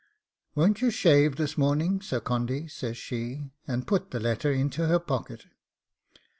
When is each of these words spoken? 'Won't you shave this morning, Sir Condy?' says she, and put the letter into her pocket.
'Won't 0.55 0.81
you 0.81 0.89
shave 0.89 1.35
this 1.35 1.59
morning, 1.59 2.01
Sir 2.01 2.19
Condy?' 2.19 2.67
says 2.67 2.97
she, 2.97 3.51
and 3.67 3.85
put 3.85 4.09
the 4.09 4.19
letter 4.19 4.51
into 4.51 4.87
her 4.87 4.97
pocket. 4.97 5.45